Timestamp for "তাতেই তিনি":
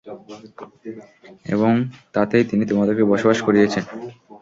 2.13-2.63